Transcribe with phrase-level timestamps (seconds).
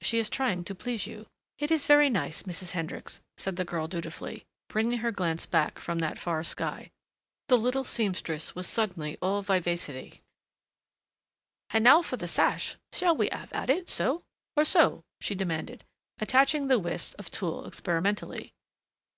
[0.00, 1.26] She is trying to please you."
[1.58, 2.70] "It is very nice, Mrs.
[2.70, 6.90] Hendricks," said the girl dutifully, bringing her glance back from that far sky.
[7.48, 10.22] The little seamstress was instantly all vivacity.
[11.72, 14.24] "H'and now for the sash shall we 'ave it so
[14.56, 15.84] or so?" she demanded,
[16.18, 18.54] attaching the wisp of tulle experimentally.